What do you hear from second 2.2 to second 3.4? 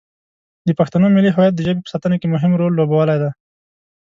مهم رول لوبولی دی.